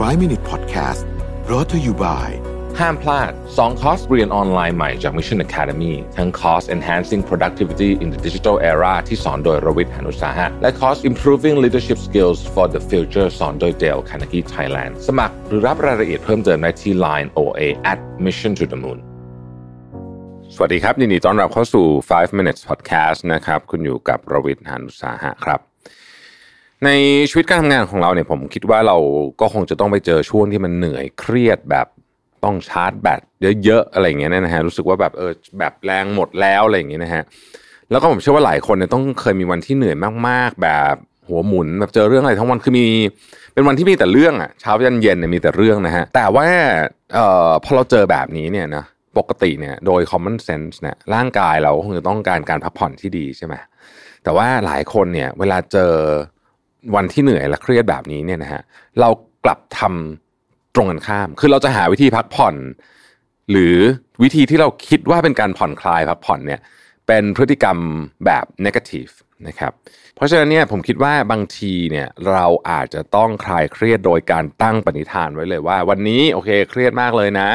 [0.00, 1.04] 5 Minute Podcast
[1.46, 2.28] brought to you by
[2.78, 11.56] ห้ามพลาด 2 คอร์สเรียนออนไลน์ใหม่จาก Mission Academy ทั้งคอร์ส Enhancing Productivity in the Digital Era ที่สอนโดยรวิทย์หานุสาหะ และคอร์ส Improving
[11.64, 17.60] Leadership Skills for the Future สอนโดยเดลคานากิ Thailand สมัครหรือรับรายละเอียดเพิ่มเติมได้ที่ Line OA
[17.92, 18.98] at Mission to the Moon
[20.54, 25.71] สวัสดีครับ ยินดีต้อนรับเข้าสู่ 5 minutes podcast นะครับ คุณอยู่กับรวิทย์หานุสาหะครับ
[26.84, 26.90] ใน
[27.30, 28.96] ชีวิตการทำงานของเราเนี่ยผมคิดว่าเรา
[29.40, 31.86] ก็คงจะต้องไปเจอช่วงที่มันเหนื่อยเครียดแบบ
[32.44, 33.20] ต้องชาร์จแบต
[33.64, 37.22] เยอะๆอะไรอย่างเงี้ยนะฮะรู้สึกว่าแบบเออแบบแรงหมดแล้วอะไรอย่างเงี้ยนะฮะ
[37.90, 39.96] แล้วก็ผมเชื่อว่าหลายคนเนี่ยต้องเคยมีวันที่เหนื่อย
[40.28, 40.94] มากๆ แบบ
[41.28, 42.86] หัวหมุนแบบเจอเรื่องอะไรทั้งวันคือมี
[43.54, 46.46] เป็นวันที่มีแต่เรื่องอะเช้ายันเย็นเนี่ยมีแต่เรื่องนะฮะแต่ว่า
[47.14, 48.84] เอ่อพอเราเจอแบบนี้เนี่ยนะ
[49.18, 53.54] ปกติเนี่ยโดย common sense เนี่ยร่างกายเราคงจะต้องการการพักผ่อนที่ดีใช่ไหม
[54.24, 55.94] แต่ว่าหลายคนเนี่ยเวลาเจอ
[56.94, 58.62] วันที่เหนื่อยและเครียดแบบนี้เนี่ยนะฮะ
[59.00, 59.08] เรา
[59.44, 62.54] กลับทำตรงกันข้าม คือเราจะหาวิธีพักผ่อน
[63.50, 63.76] หรือ
[64.22, 66.60] วิธีที่เราคิดว่าเป็นการผ่อนคลายพักผ่อนเนี่ย
[67.06, 67.78] เป็นพฤติกรรม
[68.24, 69.12] แบบ negative
[69.48, 69.72] นะครับ
[70.14, 77.50] เพราะฉะนั้นเนี่ยผมคิดว่าบางทีเนี่ยเราอาจจะต้องคลายเครียดโดยการตั้งปณิธานไว้เลยว่า วันนี้โอเคเครียดมากเลยนะ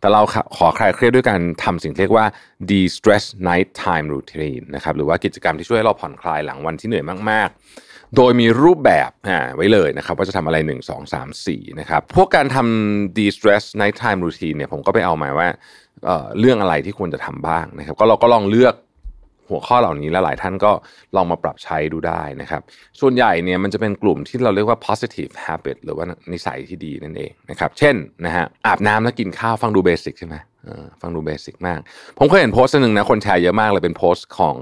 [0.00, 0.22] แต่เรา
[0.56, 2.26] ขอคลายเครียดด้วยการทำสิ่งเรียกว่า
[2.68, 7.58] de-stress night time routine นะครับหรือว่ากิจกรรมที่ช่วยให้เราผ่อนคลายหลังวันที่เหนื่อยมากๆ
[8.16, 15.48] โดยมีรูปแบบฮะไว้เลยนะครับว่าจะทำอะไร 1 2 3 4นะครับพวกการทำ de-stress night time routine เนี่ยผมก็ไปเอามาว่า
[16.04, 18.74] เเรื่องอะไรที่ควรจะทำบ้างนะครับก็เราก็ลองเลือก
[19.50, 20.72] หัวข้อเหล่านี้แล้วหลายท่านก็
[21.16, 22.62] ลองมาปรับใช้ดูได้นะครับ
[23.00, 27.94] ส่วนใหญ่เนี่ยมันจะเป็นกลุ่มที่เราเรียกว่า positive habit หรือว่านิสัยที่ดีนั่นเองนะครับ เช่น
[28.26, 31.80] นะฮะอาบน้ำแล้วกินข้าวฟังดูเบสิกใช่ไหมเออฟังดูเบสิกมาก
[32.18, 34.56] ผมเคยเห็นโพสต์หนึ่งนะคนแชร์เยอะมากเลยเป็นโพสต์ของ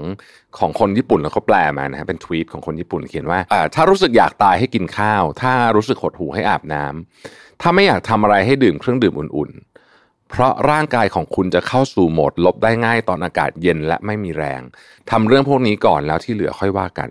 [0.59, 3.39] ของคนญี่ปุ่นแล้วเขาแปลมานะฮะเป็นทวีตของคนญี่ปุ่นเขียนว่า
[3.75, 9.76] ถ้ารู้สึกอยากตายให้กินข้าว ถ้ารู้สึกหดหูให้อาบน้ำถ้าไม่อยากทำอะไรให้ดื่มเครื่องดื่มอุ่นๆ
[10.29, 14.61] เพราะร่างกายของคุณจะเข้าสู่โหมดลบได้ง่ายตอนอากาศเย็นและไม่มีแรง
[15.11, 17.09] ทำเรื่องพวกนี้ก่อนแล้วที่เหลือค่อยว่ากัน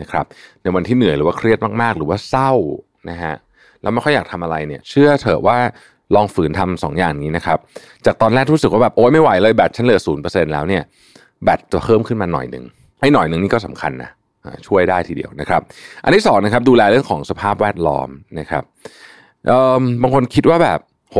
[0.00, 0.24] นะครับ
[0.62, 2.52] ในวันที่เหนื่อยหรือว่าเครียดมากๆ หรือว่าเศร้า
[3.10, 3.34] นะฮะ
[3.82, 5.58] แล้วไม่ค่อยอยากทำอะไรเนี่ยเชื่อเถอะว่า
[6.14, 7.58] ลองฝืนทำสองอย่างนี้นะครับ
[8.06, 10.82] จากตอนแรกรู้สึกว่าแบบโอ๊ยไม่ไหวเลยแบตฉันเหลือศูนย์เปอร์เซ็นต์แล้วเนี่ย
[11.44, 12.64] แบตจะเพิ่มขึ้นมาหน่อยหนึ่ง
[13.00, 14.10] ไอ้หน่อยหนึ่งนี่ก็สำคัญนะ
[14.66, 15.60] ช่วยได้ทีเดียวนะครับ
[16.04, 18.08] อันที่สองนะครับดูแลเรื่องของสภาพแวดล้อม
[18.38, 18.64] นะครับ
[20.02, 20.78] บางคนคิดว่าแบบ
[21.10, 21.16] โห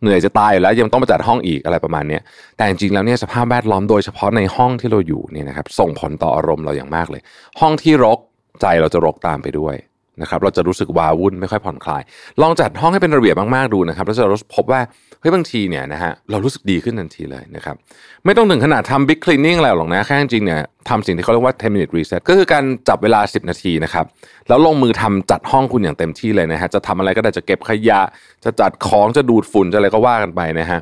[0.00, 2.18] เหนื่อยจะตายอยู่แล้วยังต้องมาจัดห้องอีกอะไรประมาณนี้
[2.56, 7.22] แต่จริงๆแล้วเนี่ยสภาพแวดล้อมโดยเฉพาะในห้องที่เราอยู่เนี่ยนะครับส่งผลต่ออารมณ์เราอย่างมากเลย
[7.60, 8.18] ห้องที่รก
[8.60, 9.74] ใจเราจะรกตามไปด้วย
[10.22, 12.02] นะครับเราจะรู้สึกว้าวุ่นไม่ค่อยผ่อนคลาย
[12.42, 14.24] ลองจัดห้องให้เป็นระเบียบมากๆดูนะครับแล้วจะ
[14.56, 14.80] พบว่า
[15.20, 17.76] เฮ้ยบางทีเนี่ยนะฮะเรารู้สึกดีขึ้นทันทีเลยนะครับ
[18.24, 24.04] ไม่ต้องถึงขนาดทำ big cleaning อะไรหรอกนะแค่จริงเนี่ยทำสิ่งที่เขาเรียกว่า 10 minute reset ก็คือการจับเวลา 10 นาทีนะครับ
[24.48, 28.00] แล้วลงมือทำจัดห้องคุณอย่างเต็มที่เลยนะฮะจะทำอะไรก็ได้จะเก็บขยะ
[28.44, 30.80] จะจัดของจะดูดฝุ่นจะอะไรก็ว่ากันไปนะฮะ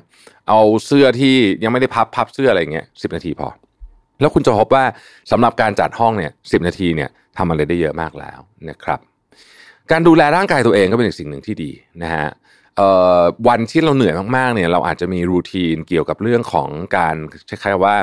[0.49, 1.35] เอาเสื้อที่
[1.65, 3.49] ยังไม่ได้พับพับเสื้ออะไรอย่างเงี้ยสินาทีพอ
[4.21, 4.85] แล้วคุณจะพบว่า
[5.31, 8.39] สำหรับการจัดห้องเนี่ยสินาทีเนี่ยทำอะไรได้เยอะมากแล้ว
[8.71, 8.99] นะครับ
[9.93, 11.71] การดูแลร่างกายตัวเองก็เป็นอีกสิ่งหนึ่งที่ดี
[12.03, 12.27] นะฮะ
[13.49, 17.17] วันที่เราเหนื่อยมากๆเนี่ยเราอาจจะมีรูทีนเกี่ยวกับเรื่องของการ
[17.47, 17.97] ใช้คำว่า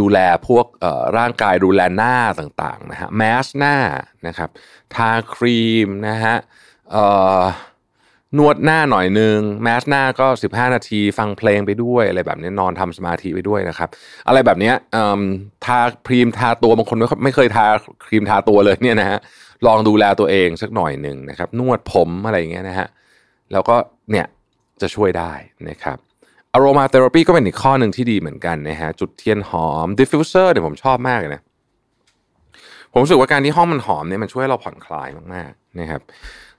[0.00, 0.66] ดูแลพวก
[1.18, 3.76] ร่างกายดูแลหน้าต่างๆนะฮะแมสหน้า
[4.26, 4.50] นะครับ
[4.94, 6.36] ทาครีมนะฮะ
[8.38, 13.88] นวดหน้าหน่อยนึงแมสหน้าก็ 15 นาที ฟังเพลงไปด้วย อะไรแบบนี้นอนทำสมาธิไปด้วยนะครับ
[14.28, 14.72] อะไรแบบนี้
[15.64, 17.66] ทาครีมทาตัวบางคนไม่เคยทา
[18.06, 19.18] ครีมทาตัวเลยเนี่ยนะฮะ
[19.66, 22.88] ลองดูแลตัวเองสักหน่อยหนึ่งนะครับ นวดผมอะไรอย่างเงี้ยนะฮะ
[23.52, 23.76] แล้วก็
[24.10, 24.26] เนี่ย
[24.80, 25.32] จะช่วยได้
[25.68, 25.98] นะครับ
[26.54, 31.42] aromatherapy ก็เป็นอีกข้อหนึ่งที่ดีเหมือนกันนะฮะจุดเทียนหอม diffuser เนี่ยผมชอบมากเลยนะ
[32.92, 36.00] ผมรู้สึกว่าการที่ห้องมันหอมเนี่ยมันช่วยเราผ่อนคลายมากๆนะครับ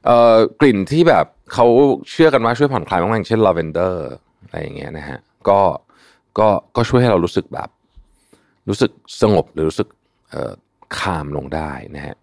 [0.05, 1.65] เอ่อกลิ่นที่แบบเขา
[2.11, 4.07] เชื่อกันว่าช่วยผ่อนคลายมากๆอย่างเช่นลาเวนเดอร์
[4.43, 5.19] อะไรอย่างเงี้ยนะฮะ
[5.49, 5.59] ก็
[6.39, 7.69] ก็ก็ช่วยให้เรารู้สึกแบบ
[8.69, 8.91] รู้สึก
[9.21, 9.87] สงบหรือรู้สึก
[10.29, 10.51] เอ่อ
[10.97, 12.15] คามลงได้นะฮะ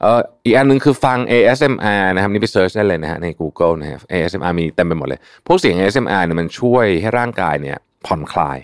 [0.00, 8.58] เอ่ออีกอันหนึ่งคือฟัง ASMR นะครับนี่ไปเซิร์ชได้เลยนะฮะใน Google นะครับ ASMR มีเต็มไปหมดเลย พวกเสียง ASMR เนี่ยมันช่วยให้ร่างกายเนี่ยผ่อนคลาย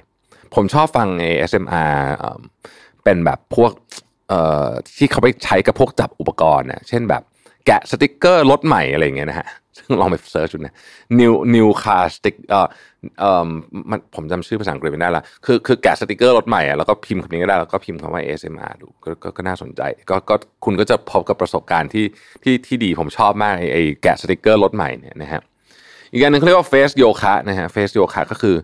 [0.54, 1.94] ผมชอบฟัง ASMR
[3.04, 3.72] เป็นแบบพวก
[4.28, 7.22] เอ่อที่เขาไปใช้กับพวกจับอุปกรณ์นะเช่นแบบ
[7.66, 9.46] แกะสติกเกอร์รถใหม่อะไรเงี้ยนะฮะ
[9.76, 10.74] ซึ่งลองไป search ดูนะ
[11.20, 12.68] new new car stick เอ่อ
[13.20, 13.48] เอ่อ
[13.90, 20.34] มันผมจำชื่อภาษาอังกฤษไม่ได้ละคือคือแกะสติกเกอร์รถใหม่อะแล้วก็พิมพ์คำนี้ก็ได้แล้วก็พิมพ์คำว่า ASMR ดูก็ก็ก็น่าสนใจ ก็ก็
[20.64, 22.04] คุณก็จะพบกับประสบการณ์ที่
[22.42, 25.42] ที่ที่ดีผมชอบมากไอ้ไอ้แกะสติกเกอร์รถใหม่เนี่ยนะฮะ
[26.12, 28.56] อีกอย่างหนึ่งเขาเรียกว่า face yoga นะฮะ face yoga ก็คือ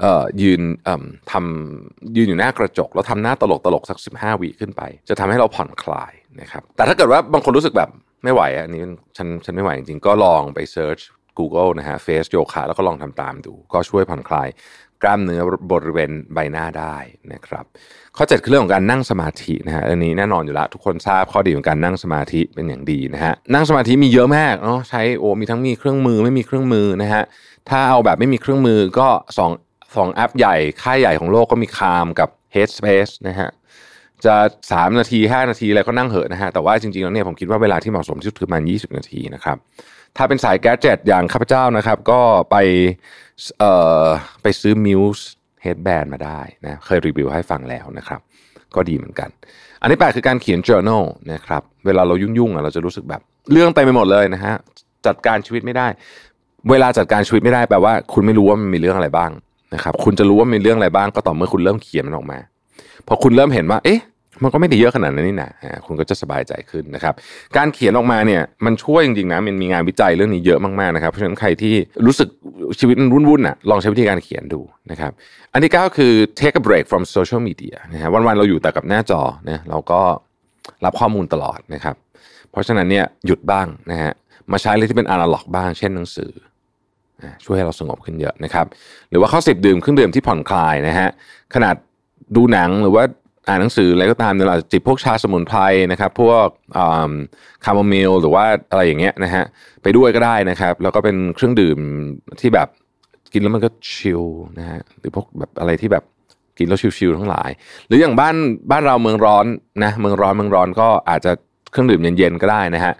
[0.00, 7.90] เอ่อยืนเอ่อทำยืนอยู่หน้ากระจก แล้วทำหน้าตลกตลกสักสิบห้าวิขึ้นไป จะทำให้เราผ่อนคลายนะครับแต่ถ้าเกิดว่าบางคนรู้สึกแบบ
[8.22, 8.82] ไม่ไหวอันนี้
[9.16, 10.98] ฉันฉันไม่ไหวจริงๆ ก็ลองไปเซิร์ช
[11.38, 14.48] Google นะฮะเฟสโยคะแล้วก็ลองทำตามดู ก็ช่วยผ่อนคลาย
[15.02, 16.96] กล้ามเนื้อบริเวณใบหน้าได้
[17.32, 17.64] นะครับ
[18.16, 27.22] ข้อ7คือเรื่องของการนั่งสมาธินะฮะอันนี้แน่นอนอยู่แล้วทุกคนทราบข้อดีของการนั่งสมาธิเป็นอย่างดีนะฮะนั่งสมาธิมีเยอะมากเนาะใช้โอ้มีทั้งมีเครื่องมือไม่มีเครื่องมือนะฮะ
[27.68, 29.08] ถ้าเอาแบบไม่มีเครื่องมือก็
[29.38, 29.50] สอง
[29.96, 33.48] สองแอปใหญ่ค่ายใหญ่ของโลกก็มีคามกับ Headspace นะฮะ
[34.26, 34.36] จะ
[34.68, 39.56] 3 นาที 5 นาทีอะไรก็นั่งเหอะนะฮะแต่ว่าจริงๆแล้วเนี่ยผมคิดว่าเวลาที่เหมาะสมที่สุดคือประมาณ20 นาทีนะครับ
[40.16, 42.20] ถ้าเป็นสายแก๊สเจ e t อย่างข้าพเจ้านะครับ ก็
[42.50, 42.56] ไป
[43.58, 43.72] เอ่
[44.04, 44.06] อ
[44.42, 45.22] ไปซื้อ Muse
[45.64, 48.20] Headband มาได้นะเคยรีวิวให้ฟังแล้วนะครับ
[48.74, 49.28] ก็ดีเหมือนกัน
[49.80, 54.54] อันที่แปดคือการเขียน journal นะครับเวลาเรายุ่งๆอะเราจะรู้สึกแบบ เรื่องเต็มไปหมดเลยนะฮะ
[55.06, 55.86] จัดการชีวิตไม่ได้
[56.70, 59.30] เวลาจัดการชีวิตไม่ได้แปลว่า คุณไม่รู้ว่ามันมีเรื่องอะไรบ้าง
[59.74, 62.38] นะครับ คุณจะรู้ว่ามีเรื่องอะไรบ้างก็ต่อเมื่อคุณเริ่มเขียนมันออกมา
[63.06, 64.00] พอคุณเริ่มเห็นว่า เอ๊ะ
[64.42, 65.50] มันก็ไม่ได้เยอะขนาดนั้นนี่นะ
[65.86, 67.14] คุณก็จะสบายใจขึ้นนะครับ
[67.56, 71.74] การเขียนออกมาเนี่ยมันช่วยจริงๆนะมันมีงานวิจัยเรื่องนี้เยอะมากๆนะครับเพราะฉะนั้นใครที่
[72.06, 72.28] รู้สึก
[72.80, 74.60] ชีวิตมันวุ่นๆอะลองใช้วิธีการเขียนดู
[74.90, 75.12] นะครับ
[75.52, 80.00] อันที่เก้าคือ take a break from social media นะฮะวันๆเราอยู่แต่กับหน้าจอเนี่ยเราก็
[80.84, 81.96] รับข้อมูลตลอดนะครับ
[82.50, 84.12] เพราะฉะนั้นเนี่ยหยุดบ้างนะฮะ
[84.52, 86.32] มาใช้อะไรที่เป็นอนาล็อกบ้าง เช่นหนังสือ
[87.44, 88.66] ช่วยให้เราสงบขึ้นเยอะนะครับ
[89.10, 91.08] หรือว่าข้อสิบดื่มเครื่องดื่มที่ผ่อนคลายนะฮะ
[91.54, 91.74] ขนาด
[92.36, 93.04] ดูหนังหรือว่า
[93.50, 95.60] อ่านหนังสืออะไรก็ตามเนี่ยเราจิบพวกชาสมุนไพร
[95.92, 96.46] นะครับพวก
[97.64, 99.44] คาโมมายล์หรือว่าอะไรอย่างเงี้ยนะฮะ
[99.82, 101.78] ไปด้วยก็ได้นะครับ แล้วก็เป็นเครื่องดื่ม
[102.40, 102.68] ที่แบบ
[103.32, 104.22] กินแล้วมันก็ chill
[104.58, 106.04] นะฮะหรือพวกแบบอะไรที่แบบ
[106.58, 107.50] กินแล้ว chill ๆทั้งหลาย
[107.86, 108.34] หรืออย่างบ้าน
[108.70, 109.46] บ้านเราเมืองร้อน
[109.84, 111.32] นะเมืองร้อนเมืองร้อนก็อาจจะ
[111.70, 112.94] เครื่องดื่มเย็นๆก็ได้นะฮะ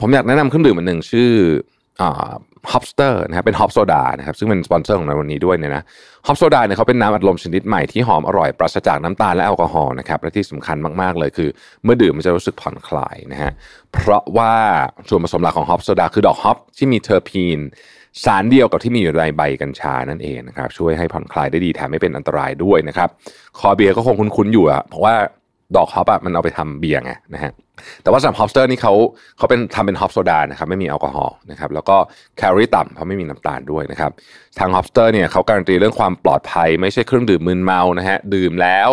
[0.00, 1.30] ผมอยากแนะนำเครื่องดื่มอันหนึ่งชื่อ
[2.72, 5.82] Hopster นะครับเป็น hop soda นะครับซึ่งเป็นสปอนเซอร์ของเราวันนี้ด้วยเนี่ยนะ
[6.26, 11.48] hop soda เนี่ยเขาเป็นน้ำอัดลมชนิดใหม่ที่หอมอร่อยปราศจากน้ำตาลและแอลกอฮอล์นะครับและที่สำคัญมากๆเลยคือ
[11.84, 13.52] เมื่อดื่มมันจะรู้สึกผ่อนคลายนะฮะ
[13.92, 14.54] เพราะว่า
[15.08, 17.58] ส่วนผสมหลักของ hop soda คือดอก hop ที่มีเทอร์พีน
[18.24, 23.08] สารเดียวกับที่มีอยู่ในใบกัญชานั่นเองนะครับช่วยให้ผ่อนคลายได้ดีแถมไม่เป็นอันตรายด้วยนะครับ
[23.58, 25.14] คอเบียร์ก็คงคุ้นๆอยู่อะเพราะว่า
[25.76, 27.52] ดอก hop อะมันเอาไปทำเบียร์ไงนะฮะ
[28.02, 28.92] แต่ว่าสำหรับ Hopster นี่เขา
[29.38, 31.96] เขาเป็นทำเป็น hop soda นะครับไม่มีแอลกอฮอล์นะครับแล้วก็
[32.36, 34.10] แคลอรี่ต่ำเพราะไม่มีน้ำตาลด้วยนะครับ
[34.58, 38.90] ทาง Hopster เนี่ยเขาการันตีเรื่องความปลอดภัย ไม่ใช่เครื่องดื่มมึนเมานะฮะดื่มแล้ว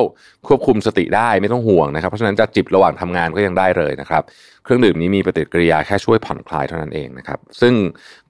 [0.47, 4.23] ควบคุมสติได้ไม่ต้องห่วงนะครับเพราะฉะนั้นจะจิบระหว่างทำงานก็ยังได้เลยนะครับ
[4.63, 7.73] เครื่องดื่มนี้มีปฏิกิริยาแค่ช่วยผ่อนคลายเท่านั้นเองนะครับซึ่ง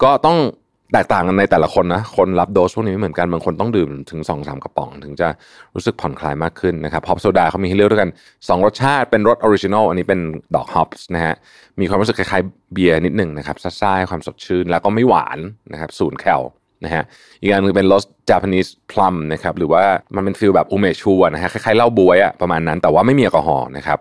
[0.04, 0.38] ก็ต้อง
[0.94, 5.28] แตกต่างกันในแต่ละคนนะคนรับโดสพวกนี้ไม่เหมือนกันบางคนต้องดื่มถึง2อสกระป๋อง ถึงจะ
[5.76, 10.20] รู้สึกผ่อนคลายมากขึ้นนะครับ hop soda เขามีให้เลือกด้วยกัน 2 รสชาติเป็นรส original อันนี้เป็น
[10.56, 11.36] ดอก hops นะฮะ
[11.80, 15.40] มีความรู้สึกคล้ายๆเบียร์นิดหนึ่งนะครับซ่าๆความสดชื่น แล้วก็ไม่หวาน
[15.72, 16.42] นะครับศูนย์ cal
[16.86, 17.04] นะฮะ
[17.42, 19.84] อีกอันนึงเป็นรส Japanese plum นะครับหรือว่า
[20.16, 24.00] มันเป็น feel แบบอูเมชูนะฮะคล้ายๆเหล้าบ๊วยอะประมาณนั้นแต่ว่าไม่มีแอลกอฮอล์นะครับ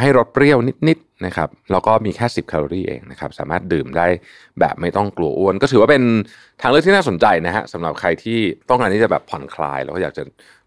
[0.00, 0.58] ให้รสเปรี้ยว
[0.88, 4.06] นิดๆ นะครับแล้วก็มีแค่ 10 แคลอรี่เองนะครับสามารถดื่มได้
[4.60, 6.02] แบบไม่ต้องกลัวอ้วน ก็ถือว่าเป็น
[6.60, 8.38] ทางเลือกที่น่าสนใจนะฮะสำหรับใครที่
[8.68, 10.22] ต้องการที่จะแบบผ่อนคลาย แล้วก็อยากจะ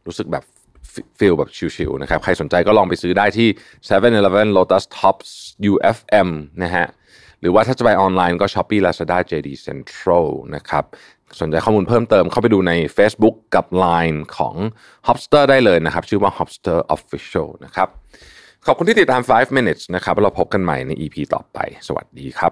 [0.07, 0.43] รู้สึกแบบ
[1.19, 3.47] ฟิลแบบชิลๆนะครับใครสนใจก็ลองไปซื้อได้ที่
[3.87, 5.29] 7-Eleven Lotus Tops
[5.71, 6.29] UFM
[6.63, 6.87] นะฮะ
[7.41, 10.85] หรือว่าถ้าจะไปออนไลน์ก็ Shopee Lazada JD Central นะครับ
[11.41, 14.55] สนใจข้อมูลเพิ่มเติมเข้าไปดูใน Facebook กับ Line ของ
[15.07, 17.89] Hopster ได้เลยนะครับ ชื่อว่า Hopster Official นะครับ
[18.65, 21.57] ขอบคุณที่ติดตาม 5 minutes นะครับเราพบกันใหม่ใน EP ต่อไป
[21.87, 22.51] สวัสดีครับ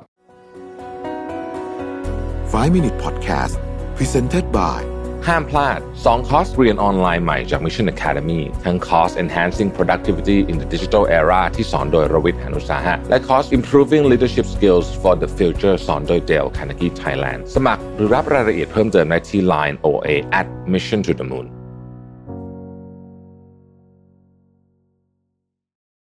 [2.53, 3.55] 5 minute podcast
[3.97, 4.79] presented by
[5.27, 14.03] ห้ามพลาด 2 คอร์สเรียนออนไลน์ใหม่จาก Mission Academy ทั้งคอร์ส Enhancing Productivity in the Digital Era ที่สอนโดยรวิทย์หานุสาหะ และคอร์ส Improving
[14.11, 20.09] Leadership Skills for the Future สอนโดย Dale Carnegie Thailand สมัครหรือรับรายละเอียดเพิ่มเติมได้ที่ Line OA
[20.39, 21.47] at Mission to the Moon